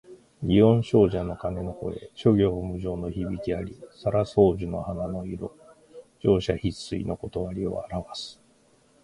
[0.43, 3.79] 祇園精舎の鐘の声、諸行無常の響きあり。
[3.93, 5.55] 沙羅双樹の花の色、
[6.19, 7.19] 盛者必衰の
[7.53, 8.41] 理をあらわす。